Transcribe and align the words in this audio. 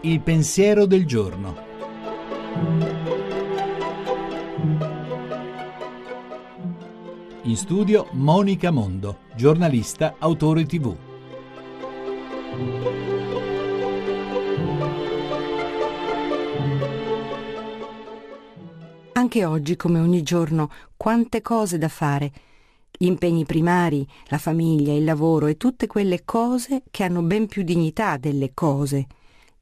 Il 0.00 0.20
pensiero 0.20 0.86
del 0.86 1.06
giorno. 1.06 1.70
In 7.44 7.56
studio 7.56 8.08
Monica 8.12 8.70
Mondo, 8.70 9.18
giornalista, 9.34 10.16
autore 10.18 10.64
tv. 10.64 10.96
Anche 19.12 19.44
oggi, 19.44 19.76
come 19.76 20.00
ogni 20.00 20.22
giorno, 20.22 20.70
quante 20.96 21.42
cose 21.42 21.78
da 21.78 21.88
fare. 21.88 22.32
Gli 22.96 23.06
impegni 23.06 23.44
primari, 23.44 24.06
la 24.26 24.38
famiglia, 24.38 24.92
il 24.92 25.04
lavoro 25.04 25.46
e 25.46 25.56
tutte 25.56 25.86
quelle 25.86 26.24
cose 26.24 26.82
che 26.90 27.02
hanno 27.02 27.22
ben 27.22 27.46
più 27.46 27.62
dignità 27.62 28.16
delle 28.16 28.52
cose. 28.54 29.06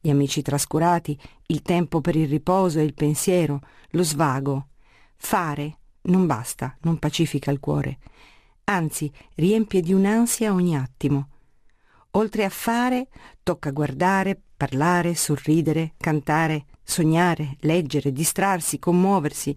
Gli 0.01 0.11
amici 0.11 0.43
trascurati, 0.43 1.19
il 1.47 1.63
tempo 1.63 2.01
per 2.01 2.17
il 2.17 2.29
riposo 2.29 2.79
e 2.79 2.85
il 2.85 2.95
pensiero, 2.95 3.61
lo 3.91 4.03
svago. 4.03 4.69
Fare 5.17 5.79
non 6.03 6.27
basta, 6.27 6.77
non 6.83 6.99
pacifica 6.99 7.51
il 7.51 7.61
cuore. 7.61 7.99
Anzi, 8.65 9.13
riempie 9.35 9.81
di 9.81 9.93
un'ansia 9.93 10.53
ogni 10.53 10.77
attimo. 10.77 11.29
Oltre 12.13 12.45
a 12.45 12.49
fare, 12.49 13.09
tocca 13.43 13.71
guardare, 13.71 14.41
parlare, 14.57 15.15
sorridere, 15.15 15.95
cantare, 15.97 16.67
sognare, 16.83 17.57
leggere, 17.61 18.13
distrarsi, 18.13 18.79
commuoversi. 18.79 19.57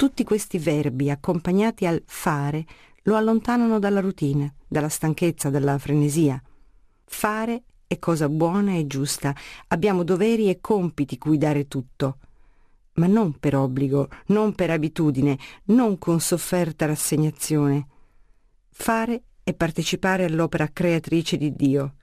Tutti 0.00 0.24
questi 0.24 0.56
verbi 0.56 1.10
accompagnati 1.10 1.84
al 1.84 2.02
fare 2.06 2.64
lo 3.02 3.16
allontanano 3.16 3.78
dalla 3.78 4.00
routine, 4.00 4.54
dalla 4.66 4.88
stanchezza, 4.88 5.50
dalla 5.50 5.76
frenesia. 5.76 6.42
Fare 7.04 7.64
è 7.86 7.98
cosa 7.98 8.30
buona 8.30 8.76
e 8.76 8.86
giusta, 8.86 9.36
abbiamo 9.66 10.02
doveri 10.02 10.48
e 10.48 10.58
compiti 10.58 11.18
cui 11.18 11.36
dare 11.36 11.68
tutto, 11.68 12.16
ma 12.94 13.06
non 13.08 13.38
per 13.38 13.54
obbligo, 13.54 14.08
non 14.28 14.54
per 14.54 14.70
abitudine, 14.70 15.38
non 15.64 15.98
con 15.98 16.18
sofferta 16.18 16.86
rassegnazione. 16.86 17.86
Fare 18.70 19.24
è 19.42 19.52
partecipare 19.52 20.24
all'opera 20.24 20.70
creatrice 20.72 21.36
di 21.36 21.54
Dio. 21.54 21.96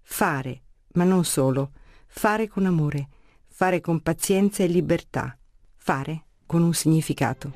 Fare, 0.00 0.62
ma 0.94 1.04
non 1.04 1.22
solo, 1.26 1.72
fare 2.06 2.48
con 2.48 2.64
amore, 2.64 3.08
fare 3.46 3.82
con 3.82 4.00
pazienza 4.00 4.62
e 4.62 4.68
libertà, 4.68 5.36
fare 5.76 6.24
con 6.52 6.62
un 6.62 6.74
significato. 6.74 7.50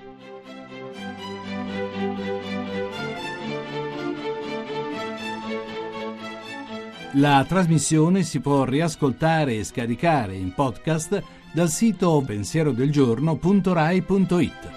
La 7.13 7.45
trasmissione 7.47 8.23
si 8.23 8.41
può 8.41 8.65
riascoltare 8.65 9.57
e 9.57 9.65
scaricare 9.65 10.35
in 10.35 10.55
podcast 10.55 11.23
dal 11.53 11.69
sito 11.69 12.23
pensierodelgiorno.rai.it. 12.25 14.76